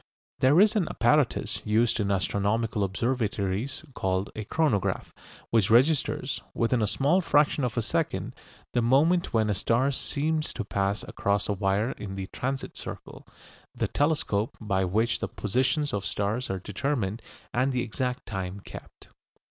There 0.39 0.59
is 0.59 0.75
an 0.75 0.87
apparatus 0.89 1.61
used 1.63 1.99
in 1.99 2.09
astronomical 2.09 2.83
observatories 2.83 3.83
called 3.93 4.31
a 4.35 4.45
chronograph, 4.45 5.13
which 5.51 5.69
registers, 5.69 6.41
within 6.55 6.81
a 6.81 6.87
small 6.87 7.21
fraction 7.21 7.63
of 7.63 7.77
a 7.77 7.83
second, 7.83 8.33
the 8.73 8.81
moment 8.81 9.31
when 9.31 9.47
a 9.47 9.53
star 9.53 9.91
seems 9.91 10.53
to 10.53 10.65
pass 10.65 11.03
across 11.07 11.47
a 11.47 11.53
wire 11.53 11.91
in 11.91 12.15
the 12.15 12.25
"transit 12.33 12.75
circle," 12.75 13.27
the 13.75 13.87
telescope 13.87 14.57
by 14.59 14.83
which 14.85 15.19
the 15.19 15.27
positions 15.27 15.93
of 15.93 16.03
stars 16.03 16.49
are 16.49 16.57
determined 16.57 17.21
and 17.53 17.71
the 17.71 17.83
exact 17.83 18.25
time 18.25 18.59
kept. 18.61 19.09